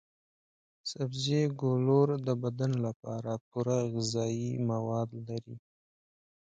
[0.91, 5.55] سبزي ګولور د بدن لپاره پوره غذايي مواد لري.